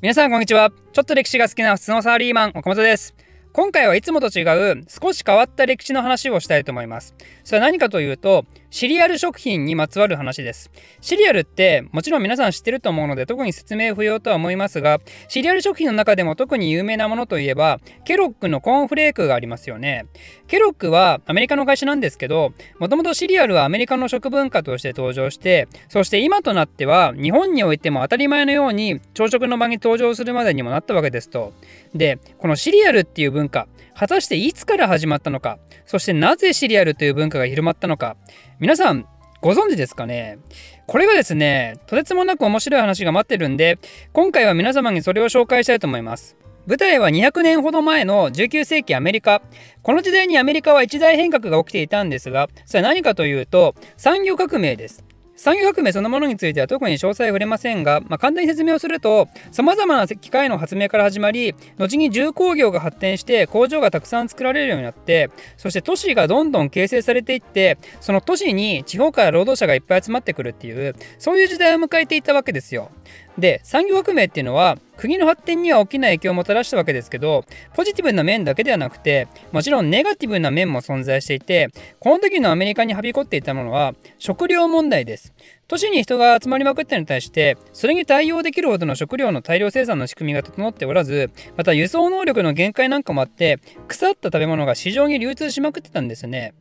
[0.00, 0.70] 皆さんこんにちは。
[0.92, 3.16] ちょっと歴史が好きな普通のサラリーマン岡本です。
[3.52, 7.16] 今回はいつもと違う少し変わった歴史の話をしたいと思います。
[7.42, 10.70] それは何かというとシリアル食品にまつわる話です。
[11.00, 20.06] シリアルってもちろん皆さん知ってると思うので特に説明不要とは思いますが、シリアル食品の中でも特に有名なものといえば、ケロックのコーンフレークがありますよね。
[20.46, 31.54] ケロックはアメリカの会社なんですけど、もともとシリアルはアメリカの食文化として登場して、そして今となっては日本においても当たり前のように朝食の場に登場するまでにもなったわけですと。
[31.94, 33.66] で、このシリアルっていう文化、
[33.98, 38.16] 果たしていつから始まったのか、そしてなぜシリアルという文化が広まったのか、
[38.60, 39.06] 皆さん
[39.40, 40.38] ご存知ですかね？
[40.86, 43.80] これがですね、とてつもなく面白い話が待ってるんで、
[44.12, 46.36] 今回は皆様にそれを紹介したいと思います。
[46.68, 49.42] 舞台は200年ほど前の19世紀アメリカ。
[49.82, 55.04] この時代にアメリカは一大変革が起きていたんですが、それは何かというと、産業革命です。
[55.38, 72.90] 産業革命そのものについては特に詳細は触れませんが、まあ、簡単に説明をすると様々な機械の発明から始まり後に重工業が発展して工場がたくさん作られるようになってそして都市がどんどん形成されていってその都市に地方から労働者がいっぱい集まってくるっていうそういう時代を迎えていったわけですよ。
[73.38, 85.32] で産業革命っていうのは国の発展には大きな影響をもたらしたわけですけどポジティブな面だけではなくてもちろんネガティブな面も存在していてこの時のアメリカにはびこっていたものは食料問題です。
[85.68, 96.54] 都市に人が集まりまくったのに対してそれに対応できるほどの食料の大量生産の仕組みが整っておらずまた輸送能力の限界なんかもあって腐った食べ物が市場に流通しまくってたんですね。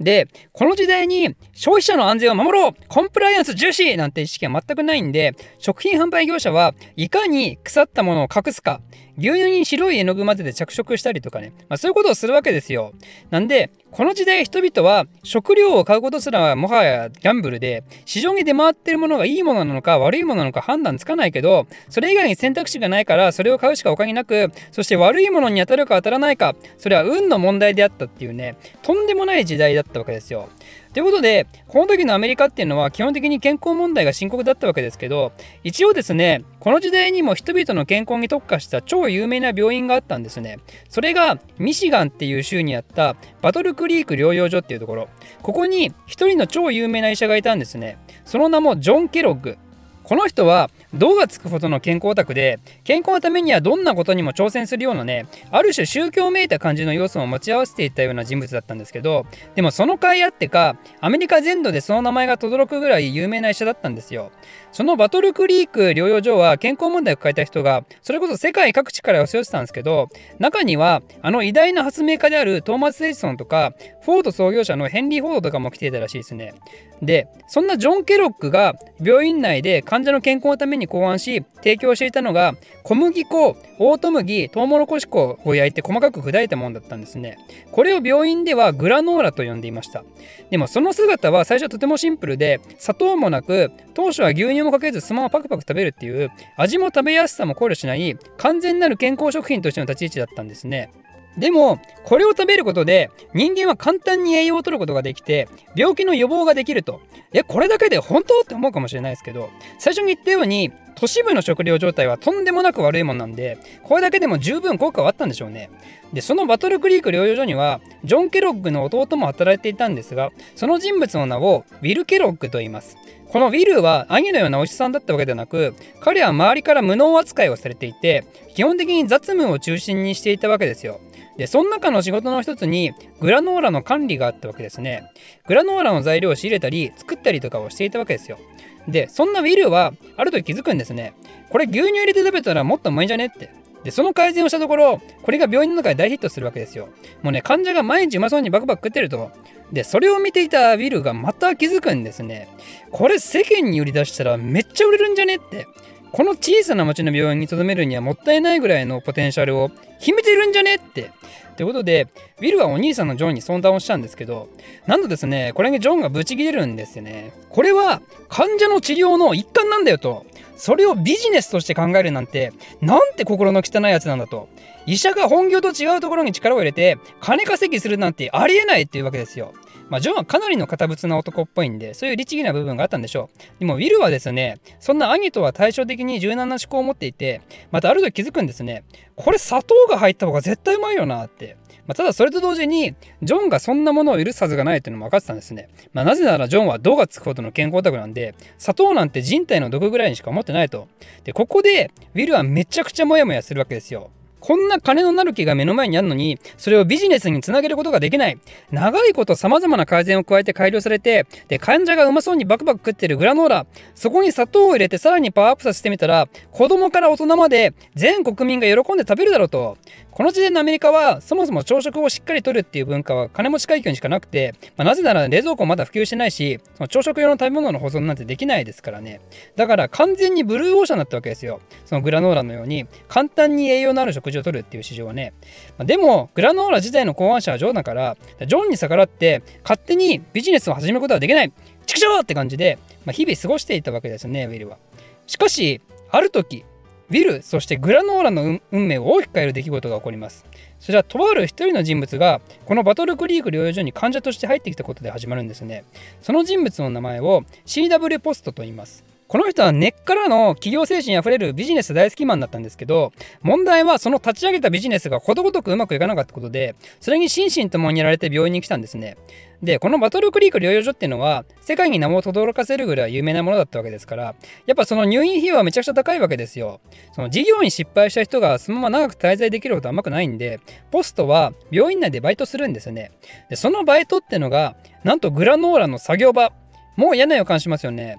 [0.00, 2.72] で、この時代に消費者の安全を守ろう。
[2.88, 8.80] コンプライアンス重視なんて意識は全くないんで、食品販売業者はいかに腐ったものを隠すか、
[9.16, 12.92] 牛乳に白い絵の具混ぜて着色したりとかね、まあ、そういうことをするわけですよ。
[13.30, 30.48] なんで、この時代人々は食料を買うことすらもはやギャンブルで、市場に出回ってるものがいいものなのか悪いものなのか判断つかないけど、それ以外に選択肢がないからそれを買うしか他になく、そして悪いものに当たるか当たらないか、それは運の問題であったっていうね、とんでもない時代だったわけですよ。
[30.92, 35.32] ということで、この時のアメリカっていうのは基本的に健康問題が深刻だったわけですけど、
[35.62, 40.58] 一応ですね、この時代にも人々の健康に特化した超有名な病院があったんですね。
[40.88, 45.08] それがミシガンっていう州にあったバトルクリーク療養所っていうところ。
[45.42, 47.98] ここに一人の超有名な医者がいたんですね。
[48.24, 49.58] その名もジョン・ケロッグ。
[50.04, 64.30] この人は銅がつくほどの健康オタクで健康のためにはどんなことにも挑戦するようなねある種宗教めいた感じの要素を持ち合わせていたような人物だったんですけどでもその甲斐あってかアメリカ全土でその名前が轟くぐらい有名な医者だったんですよ。
[64.72, 70.08] そのバトルクリーク療養所は健康問題を抱えた人がそれこそ世界各地から寄せ寄せたんですけど
[70.40, 73.72] 中にはあの偉大な発明家であるトーマス・エジソンとか
[74.02, 76.54] フォード創業者のヘンリー・フォードとかも来ていたらしいですね。
[77.02, 87.38] でそんなジョン・ケロックが病院内で患者の健康のために考案し提供していたのが小麦粉オート麦トウモロコシ粉を焼いて細かく砕いたものだったんですね。
[87.72, 90.04] これを病院ではグラノーラと呼んでいました。
[90.50, 100.90] でもその姿は最初はとてもシンプルで砂糖もなく当初は牛乳もかけずそのままパクパク食べるっていう味も食べやすさも考慮しない完全なる健康食品としての立ち位置だったんですね。
[101.38, 107.00] でもこれを食べることで人間は簡単に栄養を取ることができて病気の予防ができると。
[107.32, 109.50] えこれだけで本当って思うかもしれないですけど
[109.80, 115.68] 最初に言ったように都市部の食料状態はとんでもなく悪いもんなんでこれだけでも十分効果はあったんでしょうね。
[116.12, 122.96] でそのバトルクリーク療養所にはジョン・ケロッグの弟も働いていたんですがその人物の名をウィル・ケロッグと言います。
[123.28, 128.24] このウィルは兄のようなおじさんだったわけではなく彼は周りから無能扱いをされていて
[128.54, 131.00] 基本的に雑務を中心にしていたわけですよ。
[131.36, 135.10] で、その中の仕事の一つに、グラノーラの管理があったわけですね。
[135.46, 138.38] グラノーラの材料を仕入れたり、作ったりとかをしていたわけですよ。
[138.86, 141.14] で、そんなウィルは、ある時気づくんですね。
[141.50, 143.50] これ牛乳入れて食べたらもっとうまいんじゃねって。
[143.84, 146.88] で、その改善をしたところ、これが病院の中で大ヒットするわけですよ。
[147.22, 149.30] もうね、患者が毎日うまそうにバクバク食ってると。
[149.72, 152.48] で、それを見ていたウィルがまた気づくんですね。
[152.90, 155.66] これ世間に売り出したらめっちゃ売れるんじゃねって。
[156.14, 161.10] この小さな町の病院に留めるにはもったいないぐらいのポテンシャルを秘めてるんじゃねって。
[161.56, 162.06] ということで、
[162.38, 164.48] ウィルはお兄さんのジョンに相談をしたんですけど、
[164.86, 167.32] なんとですね、これにジョンがブチ切れるんですよね。
[167.48, 170.24] これは患者の治療の一環なんだよと。
[170.56, 174.48] それをビジネスとして考えるなんて、なんて心の汚いやつなんだと。
[174.86, 179.52] 医者が本業と違うところに力を入れて、金稼ぎするなんてありえないっていうわけですよ。
[179.90, 183.60] まあ、ジョンはかなりの堅物な男っぽいんで、そういう律儀な部分があったんでしょう。
[183.60, 188.84] でも、ウィルはですね、そんな兄とは対照的に柔軟な思考を持っていて、またある時気づくんですね。
[189.16, 191.56] これ砂糖が入った方が絶対うまいよなって。
[191.86, 195.68] まあ、ただそれと同時に、ジョンがそんなものを許すはずがないというのも分かってたんですね。
[195.92, 200.88] まあ、なぜならジョンは度がつくほどの健康オタクなんで、砂糖なんて人体の毒ぐらいにしか思ってないと。
[201.24, 204.10] で、ここで、ウィルはめちゃくちゃモヤモヤするわけですよ。
[204.44, 208.38] こんな金のなる木が目の前にあるのに、それをビジネスにつなげることができない。
[208.70, 219.78] 長いこと様々な改善を加えて改良されて、で、患者がうまそうにバクバク食ってるグラノーラ、そこに砂糖を入れてさらにパワーアップさせてみたら、子供から大人まで全国民が喜んで食べるだろうと。
[220.14, 229.20] この時点のアメリカはそもそも朝食をしっかりとるっていう文化は金持ち階級にしかなくて、まあ、なぜなら冷蔵庫まだ普及してないしその朝食用の食べ物の保存なんてできないですからね
[229.56, 235.32] だから完全にブルーオーシャンだったわけですよそのグラノーラのように簡単に栄養のある食事をとるっていう市場はね、
[235.78, 238.16] ま、でもグラノーラ自体の考案者はジョンだから
[238.46, 241.52] ジョンに逆らって勝手にビジネスを始めることはできない
[241.86, 244.78] 畜生って感じで、まあ、日々過ごしていたわけですねウィルは
[245.26, 246.64] しかしある時
[247.10, 250.46] ウィル、そしてグラノーラの運命を大きく変える出来事が起こります。
[250.80, 255.84] それはとある一人の人物がこのバトルクリーク療養所に患者として入ってきたことで始まるんですね。
[256.22, 259.04] その人物の名前を CW ポストと言います。
[259.26, 269.16] この人は根っからの企業精神あふれるビジネス大好きマンだったんですけど、問題はその立ち上げたビジネスがことごとくうまくいかなかったことで、それに心身ともにやられて病院に来たんですね。
[269.62, 274.34] で、このバトルクリーク療養所っていうのは、世界に名を轟かせるぐらい有名なものだったわけですから、
[274.66, 276.80] やっぱその入院費用はめちゃくちゃ高いわけですよ。
[277.12, 283.10] その事業に失敗した人がそのまま長く滞在できるほど甘くないんで、ポストは病院内でバイトするんですよね。
[283.48, 286.52] で、そのバイトっていうのが、なんとグラノーラの作業場。
[286.96, 288.18] もう嫌な予感しますよね。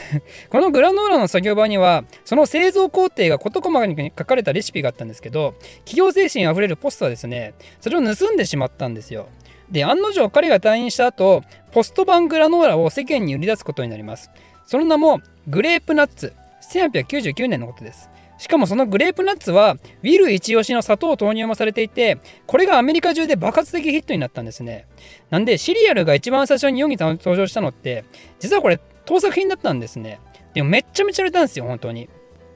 [0.50, 5.54] このグラノーラの作業場には、その製造工程が事細かに書かれたレシピがあったんですけど、
[5.84, 9.28] 企業精神あふれるポストはですね、それを盗んでしまったんですよ。
[9.70, 11.42] で、案の定彼が退院した後、
[11.72, 14.30] ポスト版グラノーラを世間に売り出すことになります。
[14.66, 16.32] その名も、グレープナッツ。
[16.72, 18.10] 1899年のことです。
[18.44, 24.86] しかもそのグレープナッツはウィル一押しの砂糖投入もされていてこれがアメリカ中で爆発的ヒットになったんですね
[25.30, 28.04] なんでシリアルが一番最初に世に登場したのって
[28.40, 30.20] 実はこれ盗作品だったんですね
[30.52, 32.10] でもめっちゃめちゃ売れたんですよ本当に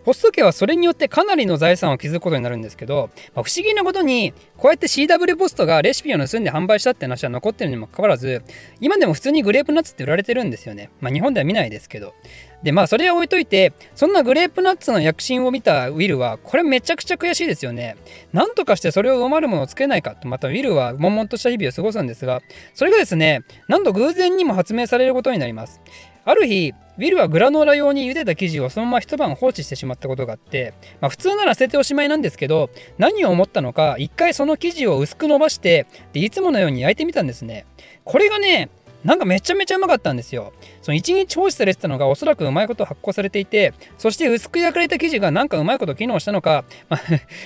[0.04, 8.42] ポスト家はそれによってかなりの財産を築くことになるんですけど、まあ、不思議なことにこうやって CW ポストがレシピを盗んで販売したって話は残ってるにもかかわらず
[8.80, 10.90] 今でも普通にグレープナッツって売られてるんですよね。
[11.00, 12.14] まあ日本では見ないですけど。
[12.62, 17.96] でまあそれは置いといてそんなグレープナッツの躍進を見たウィルはこれめちゃくちゃ悔しいですよね。
[18.32, 22.40] なんとかしてそれを埋まるものをつけないかとまたウィルは悶々とした日々を過ごすんですが
[22.74, 25.80] それがですねなんと偶然にも発明されることになります。
[26.24, 37.66] ある日ウィルはグラノーラ用に茹でた生地をそのまま一晩放置してしまったことがあって、まあ、普通なら捨てておしまいなんですけど何を思ったのか一回その生地を薄く伸ばしてでいつものように焼いてみたんですね
[38.04, 38.68] これがね
[39.04, 40.52] なんかめちゃめちゃうまかったんですよ。
[40.82, 46.98] その1日放置されてたのがおそらくうまいこと発酵されていて、そして薄く焼かれた生地がなんかうまいこと機能したのか、ま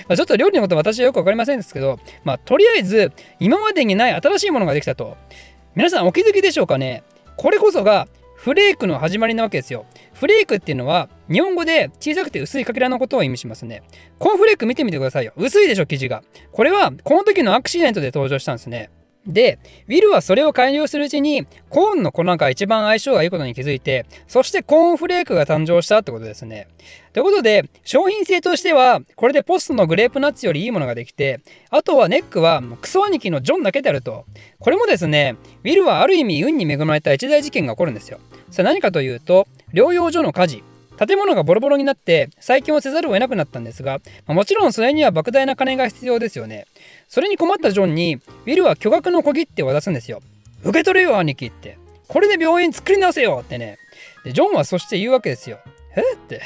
[0.07, 5.17] あ、 ちょっと料理のこと私はよくわかりませんですけど、まあ、とりあえず今までにない新しいものができたと。
[5.75, 7.03] 皆さんお気づきでしょうかね？
[7.37, 9.85] これこそがフレークの始まりなわけですよ。
[10.13, 13.83] フレークっていうのは日本語で小さくて薄いかけらのことを意味しますね。
[14.19, 15.33] コーンフレーク見てみてくださいよ。
[15.37, 16.23] 薄いでしょ、生地が。
[16.51, 18.89] これはこの時のアクシデントで登場したんですね。
[19.25, 26.67] で、ウィルはそれを改良するうちに、コーンの粉が一番相性がいいことに気づいて、そしてコーンフレークが誕生したってことですね。
[27.13, 31.39] ということで、商品性としては、これでポストのグレープナッツよりいいものができて、
[31.69, 34.25] あとはネックはクソ兄貴のジョンだけであると。
[34.59, 38.19] これもですね、ウィルはある意味運に恵まれた一大事件が起こるんですよ。
[38.51, 40.63] それ何かというと、療養所の火事。
[40.97, 46.67] 建物がボロボロになって再建をせざるを得なくなったんですが、まあ、もちろんそれには莫大な金が必要ですよね。
[47.07, 50.21] それに困ったジョンに、ウィルは巨額の小切手を渡すんですよ。
[50.63, 51.77] 受け取れよ、兄貴って。
[52.07, 53.77] これで病院作り直せよってね。
[54.23, 55.59] で、ジョンはそして言うわけですよ。
[55.95, 56.41] えって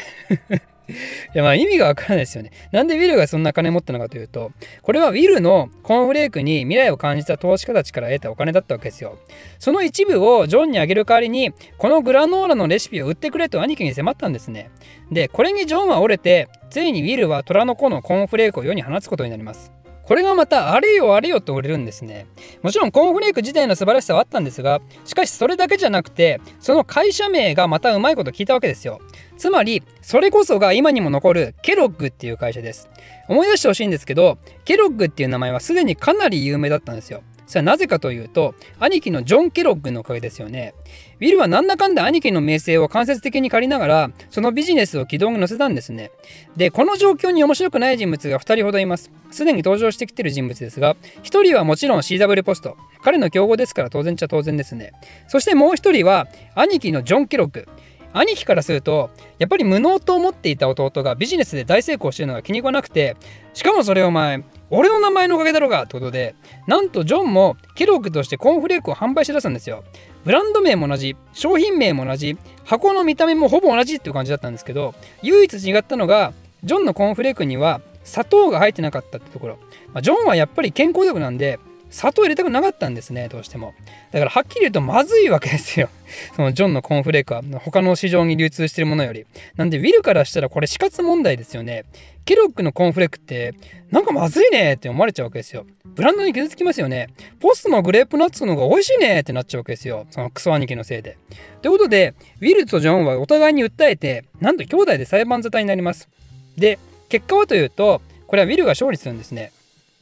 [0.89, 2.51] いやまあ意味がわからないですよね。
[2.72, 4.51] なんでウィルがそんな金持ったのかというと、
[4.82, 9.17] これはウィルのコーンフレークに未来を感じた投資家たちから得たお金だったわけですよ。
[9.60, 14.70] その一部をジョンにあげる代わりに、このグラノーラのレシピを売ってくれと兄貴に迫ったんですね。
[15.12, 19.76] で、これにジョンは折れて、ついにウィルは虎の子のコーンフレークを世に放つことになります。
[20.08, 22.28] これがまたあれよあれよと売れるんですね。
[22.64, 29.02] もちろんコーンフレーク自体の素晴らしさはあったんですが、しかしそれだけじゃなくて、その会社名がまたうまいこと聞いたわけですよ。
[29.38, 32.90] つまり、それこそが今にも残るケロッグっていう会社です。
[33.28, 37.22] 思い出してほしいんですけど、ケロッグっていう名前はすでにかなり有名だったんですよ。
[37.46, 40.74] それはなぜかというと、兄貴のジョン・ケロッグのおかげですよね。
[41.19, 46.12] ウィルはなんだかんだ兄貴の名声を間接的に借りながらそのビジネスを軌道に乗せたんですね。
[46.55, 49.12] でこの状況に面白くない人物が2人ほどいます。
[49.31, 52.77] すでに登場してきてる人物ですが1人はもちろん CW ポスト。
[53.01, 54.93] 彼の競合ですから当然ちゃ当然ですね。
[55.27, 57.67] そしてもう1人は兄貴のジョン・ケロック。
[58.13, 63.15] 兄貴からするとやっぱり無能と思っていた弟がビジネスで大成功してるのが気に食わなくて
[63.53, 66.36] しかもそれお前俺の名前のおかげだろうがってことで
[66.67, 69.83] なんとジョンもケロックとしてコーンフレークを販売しだしたんですよ。
[70.25, 76.33] ブランド名も同じ商品名も同じ箱の見た目もほぼ同じっていう感じだったんですけど唯一違ったのが
[76.63, 79.59] ジョンのコーンフレークには砂糖が入ってなかったってところ、
[79.93, 81.59] まあ、ジョンはやっぱり健康力なんで
[81.89, 83.74] 砂糖入れたくなかったんですねどうしても。
[84.12, 85.89] だからはっきり言うとまずいわけですよ。
[86.36, 87.41] そのジョンのコーンフレークは。
[87.60, 89.25] 他の市場に流通してるものより。
[89.56, 91.86] なんでウィルからしたらこれ死活問題ですよね。
[92.25, 93.53] ケロックのコーンフレークって
[93.89, 95.65] なんかまずいねって思われちゃうわけですよ。
[95.86, 97.08] ブランドに傷つきますよね。
[97.39, 100.06] ポストのグレープナッツの方が美味しいねってなっちゃうわけですよ。
[100.12, 101.17] そのクソ兄貴のせいで。
[101.62, 106.10] ということでウィルとジョンはお互いに訴えてなんと兄弟で裁判沙汰になります。
[106.58, 109.51] で結果はというとこれはウィルが勝利するんですね。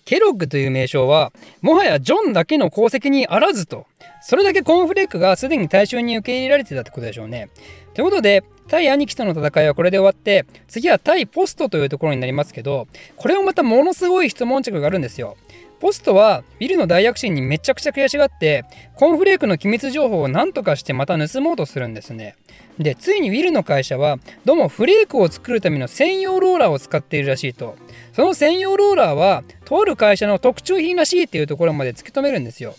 [0.05, 3.87] ケロッグという名称はもはやジョンだけの功績にあらずと。
[4.21, 7.49] それだけコーンフレークがすでに大衆に受け入れられてたってことでしょうね。
[7.95, 15.37] ということで対兄貴との戦いはこれで終わって次は対ポストというところになりますけどこれもまたものすごい質問着があるんですよ。
[15.79, 18.63] ポストはビルの大躍進にめちゃくちゃ悔しがって
[18.95, 22.35] コーンフレークの機密情報を何とかしてまた盗もうとするんですね。
[22.77, 27.75] でついにウィルの会社はどうもフレークを作るための専用ローラーを使っているらしいと。
[28.15, 32.73] その専用ローラーはとある会社の特注品らしいっていうところまで突き止めるんですよ。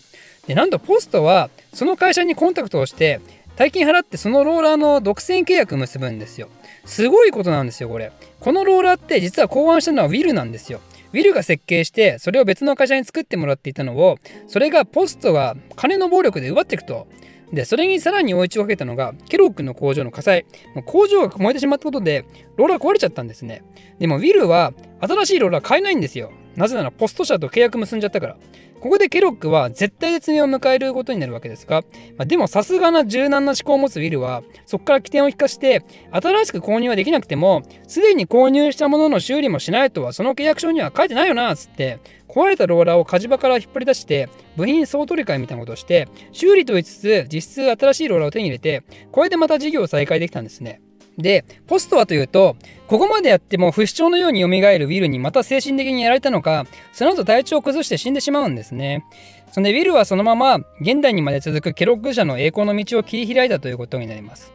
[0.47, 3.21] でなんとポストはその会社にコンタクトをして
[3.55, 6.49] 大金払ってそのローラーの独占契約結ぶんですよ。
[6.85, 8.11] すごいことなんですよこれ。
[8.39, 10.79] このローラーって実は考案したのはウィルなんですよ。
[11.13, 14.17] ウィルが設計してそれを別の会社に作ってもらっていたのを
[14.47, 17.07] それがポストが金の暴力で奪っていくと。
[17.51, 20.45] で、それにさらに追い打ちをかけたのが、ケロックの工場の火災。
[20.75, 22.25] もう工場が燃えてしまったことで、
[22.57, 23.63] ローラー壊れちゃったんですね。
[23.99, 26.31] でも、ウィルは新しいローラー買えないんですよ。
[26.55, 28.37] なぜなら、ポスト社と契約結んじゃったから。
[28.79, 31.81] ここでケロックは絶対絶命を迎えることになるわけですが、
[32.17, 50.81] まあ、でもさすがな柔軟な思考を持つウィルは、そこから起点を引かして、新しく購入はできなくても、すでに購入したものの修理もしないとは、その契約書には書いてないよな、つって、壊れたローラーを火事場から引っ張り出して、部品総取り替えみたいなことをして、修理と言いつつ、実質新しいローラーを手に入れて、これでまた事業を再開できたんですね。
[51.17, 52.55] で、ポストはというと、
[52.87, 59.03] ここまでやっても不死鳥のように蘇るウィルにまた精神的にやられたのか、その後体調を崩して死んでしまうんですね。
[59.51, 64.53] そんでウィルはそのまま現代にまで続くケロッグ社の栄光の道を切り開いたということになります。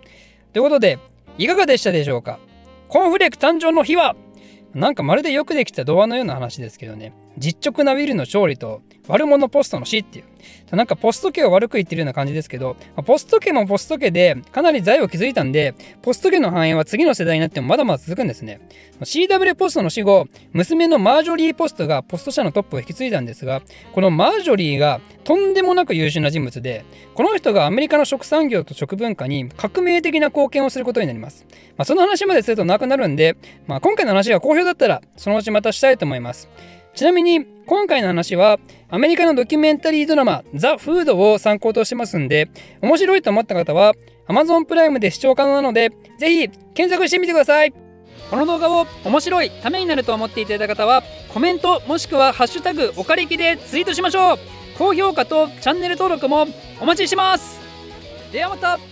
[0.52, 0.98] ということで、
[1.38, 2.38] いかがでしたでしょうか？
[2.88, 4.14] コンフレーク誕生の日は
[4.74, 7.12] なんかまるでよくできた童話のような話ですけどね。
[7.38, 10.24] 実直なウィルの勝利と悪者ポストの死っていう。
[10.76, 18.60] なんかポスト家を悪く言ってるような感じですけど、ポスト家もポスト家でかなり財を築いたんで、ポスト家の繁栄は次の世代になってもまだまだ続くんですね。
[19.00, 31.44] CW ポストの死後、娘のマージョリーポストがポスト社のトップを引き継いだんですが、このマージョリーがとんでもなく優秀な人物で、この人がアメリカの食産業と食文化に革命的な貢献をすることになります。
[31.76, 36.48] まあ、その話まですると長くなるんで、まあ、今回の話が好評だったら、そのうちまたしたいと思います。
[36.94, 38.58] ちなみに今回の話は
[38.88, 42.50] アメリカのドキュメンタリードラマザ・フードを参考としてますんで
[42.82, 43.94] 面白いと思った方は
[44.28, 47.72] Amazon プライムで視聴可能なのでぜひ検索してみてください。
[48.30, 51.02] この動画を面白いためになると思っていただいた方は
[51.34, 54.38] コメントもしくはハッシュタグおかりきでツイートしましょう。
[54.78, 56.46] 高評価とチャンネル登録も
[56.80, 57.60] お待ちしてます。
[58.32, 58.91] ではまた。